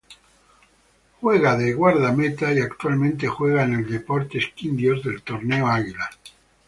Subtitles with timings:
[1.19, 6.09] Juega de guardameta y actualmente juega en el Deportes Quindío del Torneo Águila.